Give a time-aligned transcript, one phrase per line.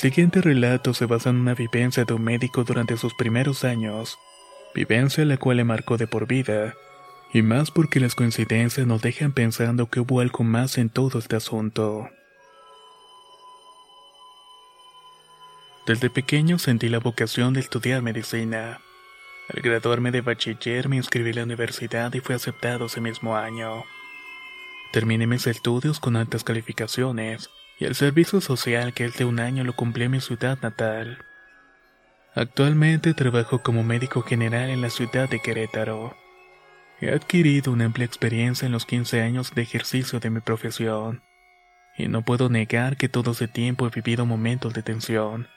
[0.00, 4.18] Siguiente relato se basa en una vivencia de un médico durante sus primeros años,
[4.74, 6.74] vivencia la cual le marcó de por vida,
[7.34, 11.36] y más porque las coincidencias nos dejan pensando que hubo algo más en todo este
[11.36, 12.08] asunto.
[15.86, 18.80] Desde pequeño sentí la vocación de estudiar medicina.
[19.54, 23.84] Al graduarme de bachiller me inscribí en la universidad y fui aceptado ese mismo año.
[24.92, 29.74] Terminé mis estudios con altas calificaciones y el servicio social que de un año lo
[29.74, 31.24] cumplí en mi ciudad natal.
[32.34, 36.14] Actualmente trabajo como médico general en la ciudad de Querétaro.
[37.00, 41.22] He adquirido una amplia experiencia en los 15 años de ejercicio de mi profesión,
[41.96, 45.48] y no puedo negar que todo ese tiempo he vivido momentos de tensión,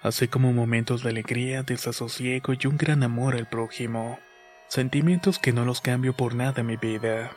[0.00, 4.20] así como momentos de alegría, desasosiego y un gran amor al prójimo,
[4.68, 7.32] sentimientos que no los cambio por nada en mi vida.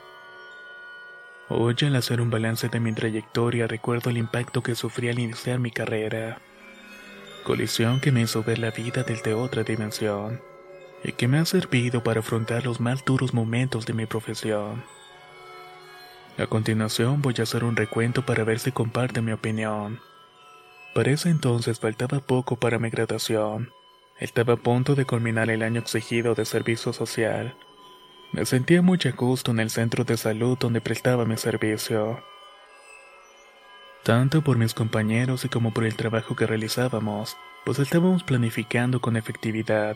[1.48, 5.60] Hoy al hacer un balance de mi trayectoria recuerdo el impacto que sufrí al iniciar
[5.60, 6.40] mi carrera.
[7.44, 10.42] Colisión que me hizo ver la vida desde otra dimensión
[11.04, 14.84] y que me ha servido para afrontar los más duros momentos de mi profesión.
[16.40, 20.00] A continuación voy a hacer un recuento para ver si comparte mi opinión.
[20.96, 23.70] Para ese entonces faltaba poco para mi graduación.
[24.20, 27.56] Estaba a punto de culminar el año exigido de servicio social
[28.36, 32.22] me sentía muy a gusto en el centro de salud donde prestaba mi servicio.
[34.04, 39.16] Tanto por mis compañeros y como por el trabajo que realizábamos, pues estábamos planificando con
[39.16, 39.96] efectividad.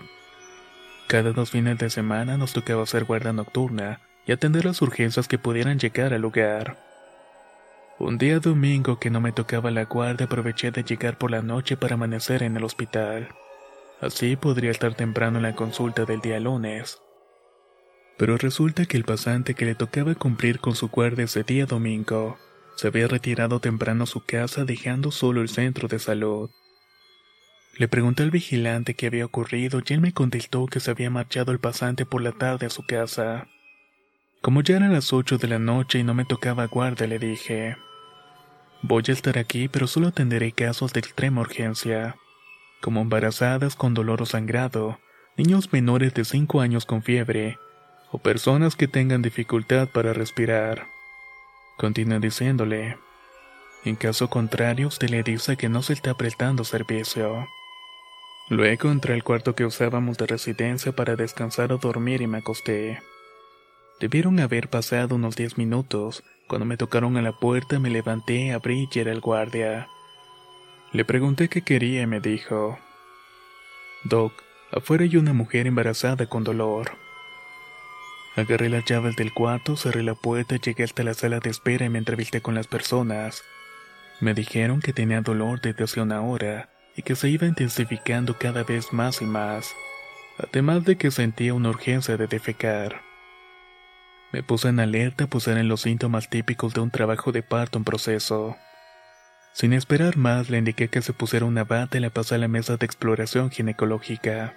[1.07, 5.38] Cada dos fines de semana nos tocaba hacer guardia nocturna y atender las urgencias que
[5.38, 6.77] pudieran llegar al lugar.
[8.00, 11.75] Un día domingo que no me tocaba la guardia aproveché de llegar por la noche
[11.75, 13.27] para amanecer en el hospital.
[14.00, 17.01] Así podría estar temprano en la consulta del día lunes
[18.19, 22.38] pero resulta que el pasante que le tocaba cumplir con su guardia ese día domingo
[22.75, 26.50] se había retirado temprano a su casa dejando solo el centro de salud.
[27.78, 31.53] Le pregunté al vigilante qué había ocurrido y él me contestó que se había marchado
[31.53, 33.47] el pasante por la tarde a su casa.
[34.41, 37.78] Como ya eran las ocho de la noche y no me tocaba guardia, le dije,
[38.81, 42.18] voy a estar aquí pero solo atenderé casos de extrema urgencia,
[42.81, 45.00] como embarazadas con dolor o sangrado,
[45.38, 47.57] niños menores de cinco años con fiebre,
[48.11, 50.87] o personas que tengan dificultad para respirar.
[51.77, 52.97] Continúa diciéndole.
[53.85, 57.47] En caso contrario, usted le dice que no se está prestando servicio.
[58.49, 62.99] Luego entré al cuarto que usábamos de residencia para descansar o dormir y me acosté.
[63.99, 66.23] Debieron haber pasado unos diez minutos.
[66.47, 69.87] Cuando me tocaron a la puerta me levanté, abrí y era el guardia.
[70.91, 72.79] Le pregunté qué quería y me dijo,
[74.03, 74.33] Doc,
[74.71, 76.97] afuera hay una mujer embarazada con dolor.
[78.39, 81.85] Agarré las llaves del cuarto, cerré la puerta y llegué hasta la sala de espera
[81.85, 83.44] y me entrevisté con las personas.
[84.22, 88.63] Me dijeron que tenía dolor desde hace una hora y que se iba intensificando cada
[88.63, 89.73] vez más y más,
[90.38, 93.01] además de que sentía una urgencia de defecar.
[94.31, 97.83] Me puse en alerta pues eran los síntomas típicos de un trabajo de parto en
[97.83, 98.56] proceso.
[99.51, 102.47] Sin esperar más, le indiqué que se pusiera una bata y la pasé a la
[102.47, 104.53] mesa de exploración ginecológica.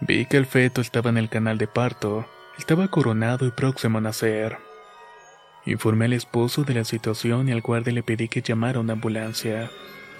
[0.00, 2.28] Vi que el feto estaba en el canal de parto,
[2.62, 4.56] estaba coronado y próximo a nacer.
[5.66, 8.92] Informé al esposo de la situación y al guardia le pedí que llamara a una
[8.92, 9.68] ambulancia,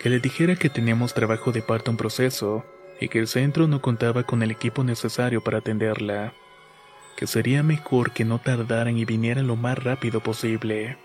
[0.01, 2.65] que le dijera que teníamos trabajo de parto en proceso
[3.01, 6.33] y que el centro no contaba con el equipo necesario para atenderla,
[7.17, 10.99] que sería mejor que no tardaran y vinieran lo más rápido posible.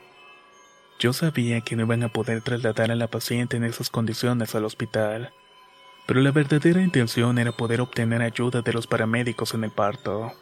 [0.97, 4.65] Yo sabía que no iban a poder trasladar a la paciente en esas condiciones al
[4.65, 5.33] hospital,
[6.07, 10.33] pero la verdadera intención era poder obtener ayuda de los paramédicos en el parto.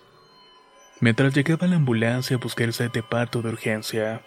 [1.01, 4.21] Mientras llegaba la ambulancia busqué el set de parto de urgencia,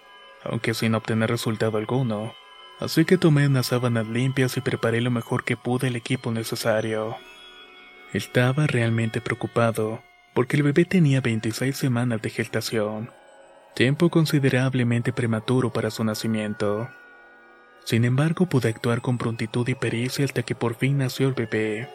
[0.45, 2.35] aunque sin obtener resultado alguno.
[2.79, 7.17] Así que tomé unas sábanas limpias y preparé lo mejor que pude el equipo necesario.
[8.13, 10.03] Estaba realmente preocupado,
[10.35, 13.11] porque el bebé tenía 26 semanas de gestación,
[13.75, 16.89] tiempo considerablemente prematuro para su nacimiento.
[17.85, 21.89] Sin embargo, pude actuar con prontitud y pericia hasta que por fin nació el bebé.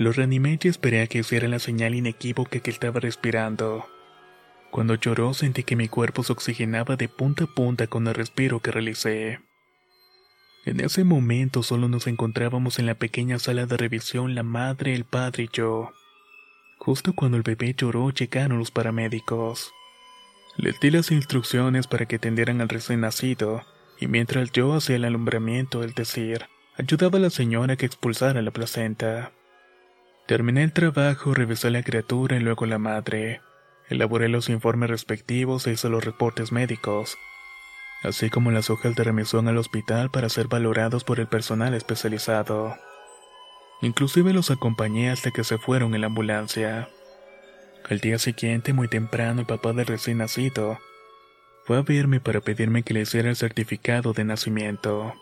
[0.00, 3.84] Lo reanimé y esperé a que hiciera la señal inequívoca que estaba respirando.
[4.70, 8.60] Cuando lloró sentí que mi cuerpo se oxigenaba de punta a punta con el respiro
[8.60, 9.40] que realicé.
[10.64, 15.04] En ese momento solo nos encontrábamos en la pequeña sala de revisión la madre, el
[15.04, 15.92] padre y yo.
[16.78, 19.70] Justo cuando el bebé lloró llegaron los paramédicos.
[20.56, 23.66] Les di las instrucciones para que tendieran al recién nacido,
[24.00, 26.46] y mientras yo hacía el alumbramiento, es decir,
[26.78, 29.32] ayudaba a la señora que expulsara la placenta.
[30.30, 33.40] Terminé el trabajo, revisé a la criatura y luego la madre.
[33.88, 37.18] Elaboré los informes respectivos e hice los reportes médicos,
[38.04, 42.76] así como las hojas de remisión al hospital para ser valorados por el personal especializado.
[43.82, 46.88] Inclusive los acompañé hasta que se fueron en la ambulancia.
[47.88, 50.78] Al día siguiente, muy temprano, el papá del recién nacido
[51.64, 55.12] fue a verme para pedirme que le hiciera el certificado de nacimiento.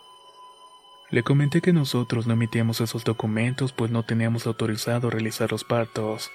[1.11, 6.31] Le comenté que nosotros no emitíamos esos documentos pues no teníamos autorizado realizar los partos.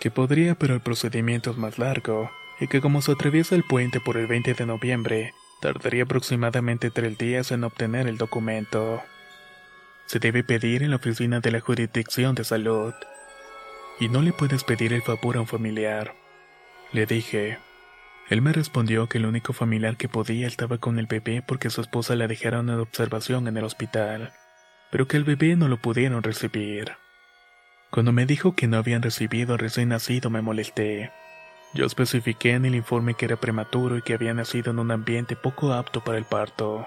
[0.00, 4.00] Que podría pero el procedimiento es más largo y que como se atraviesa el puente
[4.00, 9.02] por el 20 de noviembre, tardaría aproximadamente tres días en obtener el documento.
[10.06, 12.94] Se debe pedir en la oficina de la jurisdicción de salud.
[13.98, 16.14] Y no le puedes pedir el favor a un familiar.
[16.92, 17.58] Le dije.
[18.28, 21.80] Él me respondió que el único familiar que podía estaba con el bebé porque su
[21.80, 24.32] esposa la dejaron en observación en el hospital,
[24.90, 26.92] pero que el bebé no lo pudieron recibir.
[27.90, 31.12] Cuando me dijo que no habían recibido al recién nacido me molesté.
[31.72, 35.36] Yo especifiqué en el informe que era prematuro y que había nacido en un ambiente
[35.36, 36.86] poco apto para el parto.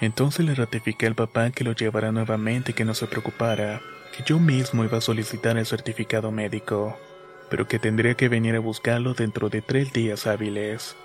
[0.00, 3.82] Entonces le ratifiqué al papá que lo llevara nuevamente y que no se preocupara,
[4.16, 6.98] que yo mismo iba a solicitar el certificado médico,
[7.50, 10.96] pero que tendría que venir a buscarlo dentro de tres días hábiles.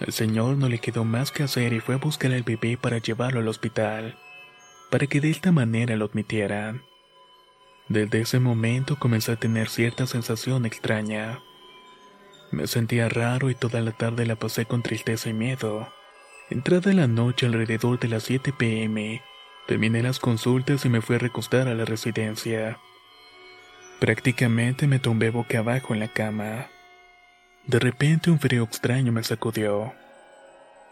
[0.00, 2.98] Al señor no le quedó más que hacer y fue a buscar al bebé para
[2.98, 4.18] llevarlo al hospital,
[4.90, 6.82] para que de esta manera lo admitieran.
[7.88, 11.40] Desde ese momento comencé a tener cierta sensación extraña.
[12.50, 15.88] Me sentía raro y toda la tarde la pasé con tristeza y miedo.
[16.50, 19.22] Entrada la noche alrededor de las 7 pm,
[19.66, 22.78] terminé las consultas y me fui a recostar a la residencia.
[24.04, 26.66] Prácticamente me tumbé boca abajo en la cama.
[27.66, 29.94] De repente un frío extraño me sacudió.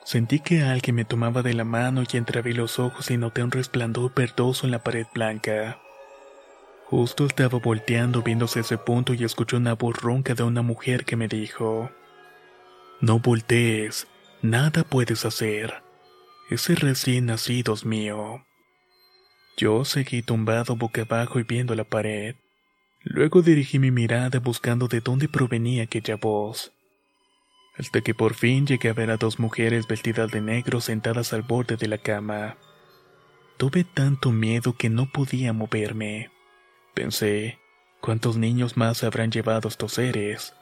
[0.03, 3.50] Sentí que alguien me tomaba de la mano y entreabrí los ojos y noté un
[3.50, 5.79] resplandor verdoso en la pared blanca.
[6.87, 11.17] Justo estaba volteando viéndose ese punto y escuché una voz ronca de una mujer que
[11.17, 11.91] me dijo,
[13.03, 14.06] No voltees,
[14.41, 15.82] nada puedes hacer.
[16.49, 18.47] Ese recién nacido es mío.
[19.58, 22.37] Yo seguí tumbado boca abajo y viendo la pared.
[23.04, 26.72] Luego dirigí mi mirada buscando de dónde provenía aquella voz.
[27.76, 31.43] Hasta que por fin llegué a ver a dos mujeres vestidas de negro sentadas al
[31.43, 32.56] borde de la cama.
[33.56, 36.31] Tuve tanto miedo que no podía moverme.
[36.94, 37.58] Pensé,
[38.00, 40.55] ¿cuántos niños más habrán llevado estos seres?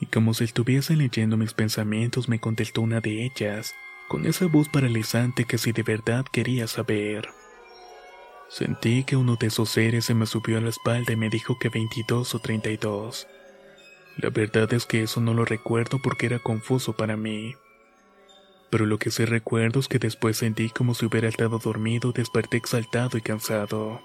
[0.00, 3.74] Y como si estuviese leyendo mis pensamientos me contestó una de ellas,
[4.08, 7.28] con esa voz paralizante que si de verdad quería saber.
[8.48, 11.58] Sentí que uno de esos seres se me subió a la espalda y me dijo
[11.58, 13.26] que 22 o 32.
[14.16, 17.54] La verdad es que eso no lo recuerdo porque era confuso para mí.
[18.70, 22.56] Pero lo que sí recuerdo es que después sentí como si hubiera estado dormido, desperté
[22.56, 24.00] exaltado y cansado.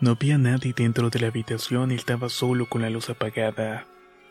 [0.00, 3.86] No había nadie dentro de la habitación y estaba solo con la luz apagada.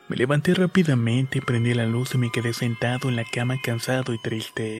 [0.08, 4.18] Me levanté rápidamente, prendí la luz y me quedé sentado en la cama cansado y
[4.20, 4.80] triste.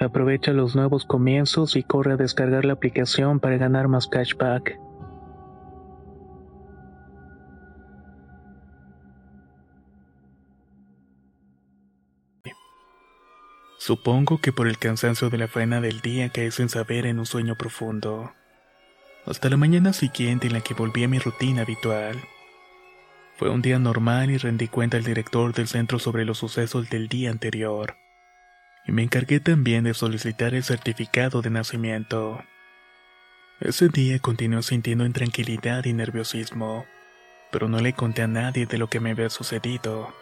[0.00, 4.80] Aprovecha los nuevos comienzos y corre a descargar la aplicación para ganar más cashback.
[13.78, 17.26] Supongo que por el cansancio de la faena del día caí sin saber en un
[17.26, 18.32] sueño profundo.
[19.26, 22.16] Hasta la mañana siguiente en la que volví a mi rutina habitual.
[23.36, 27.08] Fue un día normal y rendí cuenta al director del centro sobre los sucesos del
[27.08, 27.96] día anterior
[28.90, 32.42] me encargué también de solicitar el certificado de nacimiento.
[33.60, 36.86] Ese día continué sintiendo intranquilidad y nerviosismo,
[37.52, 40.12] pero no le conté a nadie de lo que me había sucedido.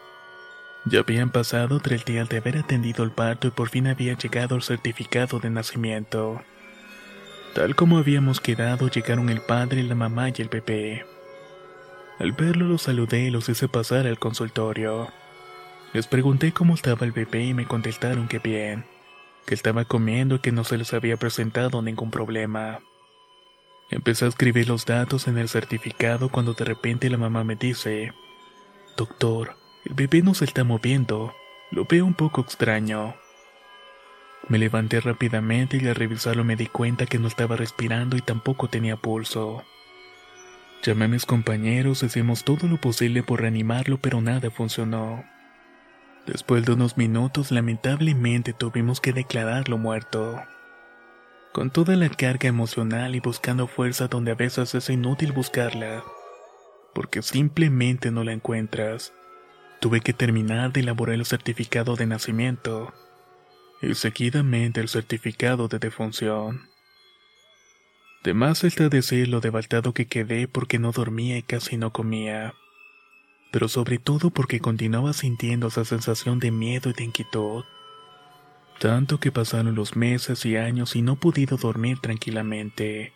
[0.86, 4.56] Ya habían pasado tres días de haber atendido el parto y por fin había llegado
[4.56, 6.42] el certificado de nacimiento.
[7.54, 11.04] Tal como habíamos quedado, llegaron el padre, la mamá y el bebé.
[12.18, 15.08] Al verlo los saludé y los hice pasar al consultorio.
[15.98, 18.84] Les pregunté cómo estaba el bebé y me contestaron que bien,
[19.46, 22.78] que estaba comiendo y que no se les había presentado ningún problema.
[23.90, 28.12] Empecé a escribir los datos en el certificado cuando de repente la mamá me dice,
[28.96, 31.34] Doctor, el bebé no se está moviendo,
[31.72, 33.16] lo veo un poco extraño.
[34.46, 38.68] Me levanté rápidamente y al revisarlo me di cuenta que no estaba respirando y tampoco
[38.68, 39.64] tenía pulso.
[40.84, 45.24] Llamé a mis compañeros, hicimos todo lo posible por reanimarlo, pero nada funcionó.
[46.28, 50.38] Después de unos minutos, lamentablemente tuvimos que declararlo muerto.
[51.54, 56.04] Con toda la carga emocional y buscando fuerza donde a veces es inútil buscarla,
[56.94, 59.14] porque simplemente no la encuentras,
[59.80, 62.92] tuve que terminar de elaborar el certificado de nacimiento
[63.80, 66.68] y seguidamente el certificado de defunción.
[68.22, 72.52] De más está decir lo devastado que quedé porque no dormía y casi no comía
[73.50, 77.64] pero sobre todo porque continuaba sintiendo esa sensación de miedo y de inquietud.
[78.78, 83.12] Tanto que pasaron los meses y años y no he podido dormir tranquilamente.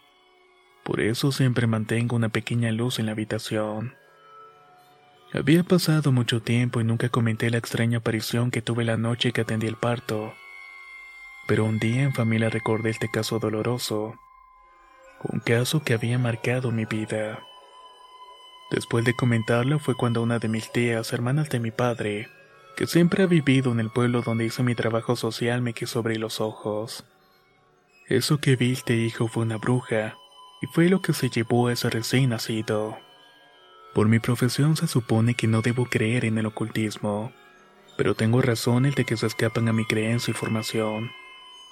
[0.83, 3.95] Por eso siempre mantengo una pequeña luz en la habitación.
[5.33, 9.43] Había pasado mucho tiempo y nunca comenté la extraña aparición que tuve la noche que
[9.43, 10.35] atendí el parto.
[11.47, 14.15] Pero un día en familia recordé este caso doloroso.
[15.23, 17.41] Un caso que había marcado mi vida.
[18.73, 22.31] Después de comentarlo fue cuando una de mis tías, hermanas de mi padre,
[22.75, 26.19] que siempre ha vivido en el pueblo donde hice mi trabajo social, me quiso abrir
[26.19, 27.05] los ojos.
[28.09, 30.17] Eso que viste, hijo, fue una bruja,
[30.63, 32.97] y fue lo que se llevó a ese recién nacido.
[33.93, 37.31] Por mi profesión se supone que no debo creer en el ocultismo,
[37.99, 41.11] pero tengo razones de que se escapan a mi creencia y formación.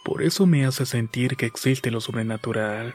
[0.05, 2.93] Por eso me hace sentir que existe lo sobrenatural.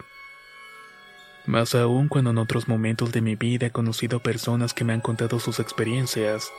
[1.45, 5.01] Más aún cuando en otros momentos de mi vida he conocido personas que me han
[5.01, 6.51] contado sus experiencias,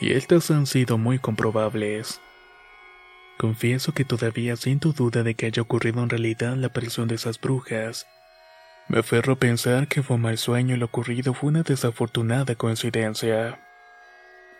[0.00, 2.20] y estas han sido muy comprobables.
[3.36, 7.40] Confieso que todavía siento duda de que haya ocurrido en realidad la aparición de esas
[7.40, 8.06] brujas.
[8.88, 13.60] Me aferro a pensar que fue mal sueño y lo ocurrido fue una desafortunada coincidencia.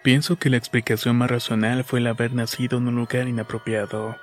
[0.03, 4.17] Pienso que la explicación más racional fue el haber nacido en un lugar inapropiado,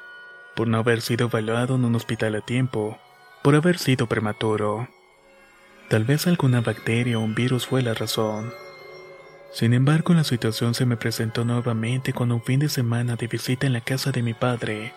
[0.55, 2.99] por no haber sido evaluado en un hospital a tiempo,
[3.41, 4.87] por haber sido prematuro.
[5.91, 8.53] Tal vez alguna bacteria o un virus fue la razón.
[9.51, 13.67] Sin embargo, la situación se me presentó nuevamente cuando un fin de semana de visita
[13.67, 14.93] en la casa de mi padre.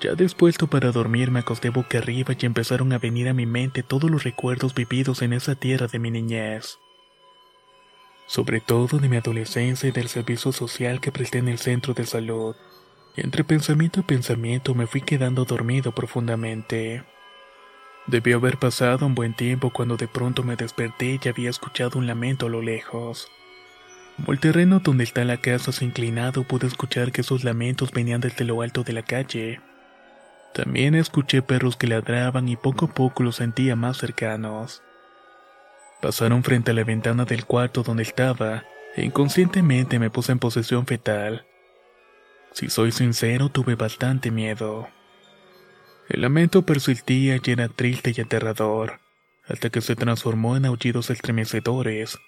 [0.00, 3.82] Ya dispuesto para dormir me acosté boca arriba y empezaron a venir a mi mente
[3.82, 6.78] todos los recuerdos vividos en esa tierra de mi niñez.
[8.28, 12.06] Sobre todo de mi adolescencia y del servicio social que presté en el centro de
[12.06, 12.54] salud.
[13.16, 17.02] Y entre pensamiento y pensamiento me fui quedando dormido profundamente.
[18.06, 22.06] Debió haber pasado un buen tiempo cuando de pronto me desperté y había escuchado un
[22.06, 23.28] lamento a lo lejos.
[24.16, 28.20] Como el terreno donde está la casa se inclinado, pude escuchar que esos lamentos venían
[28.20, 29.60] desde lo alto de la calle.
[30.52, 34.82] También escuché perros que ladraban y poco a poco los sentía más cercanos.
[36.02, 38.64] Pasaron frente a la ventana del cuarto donde estaba,
[38.96, 41.46] e inconscientemente me puse en posesión fetal.
[42.52, 44.88] Si soy sincero, tuve bastante miedo.
[46.12, 49.00] El lamento persistía y era triste y aterrador,
[49.46, 52.18] hasta que se transformó en aullidos estremecedores,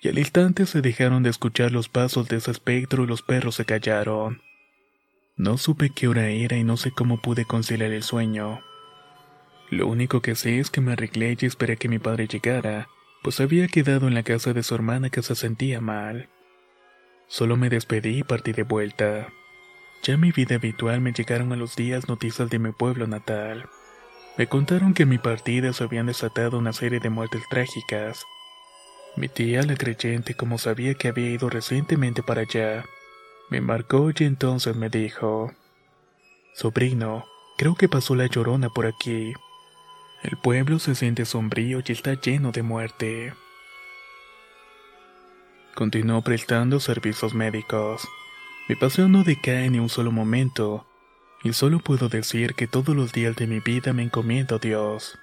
[0.00, 3.56] y al instante se dejaron de escuchar los pasos de ese espectro y los perros
[3.56, 4.40] se callaron.
[5.36, 8.62] No supe qué hora era y no sé cómo pude conciliar el sueño.
[9.68, 12.88] Lo único que sé es que me arreglé y esperé que mi padre llegara,
[13.22, 16.30] pues había quedado en la casa de su hermana que se sentía mal.
[17.26, 19.28] Solo me despedí y partí de vuelta.
[20.04, 23.70] Ya en mi vida habitual me llegaron a los días noticias de mi pueblo natal.
[24.36, 28.26] Me contaron que en mi partida se habían desatado una serie de muertes trágicas.
[29.16, 32.84] Mi tía, la creyente, como sabía que había ido recientemente para allá,
[33.48, 35.52] me marcó y entonces me dijo,
[36.52, 37.24] Sobrino,
[37.56, 39.32] creo que pasó la llorona por aquí.
[40.22, 43.32] El pueblo se siente sombrío y está lleno de muerte.
[45.74, 48.06] Continuó prestando servicios médicos.
[48.66, 50.86] Mi pasión no decae ni un solo momento,
[51.42, 55.18] y solo puedo decir que todos los días de mi vida me encomiendo a Dios.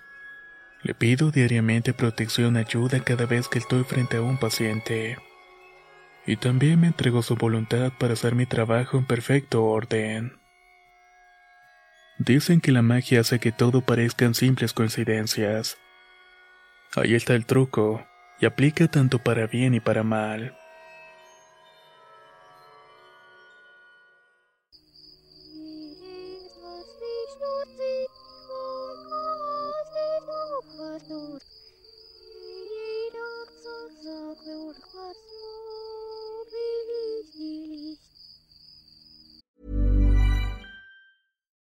[0.83, 5.17] Le pido diariamente protección y ayuda cada vez que estoy frente a un paciente.
[6.27, 10.37] Y también me entrego su voluntad para hacer mi trabajo en perfecto orden.
[12.19, 15.77] Dicen que la magia hace que todo parezcan simples coincidencias.
[16.95, 18.05] Ahí está el truco,
[18.39, 20.55] y aplica tanto para bien y para mal.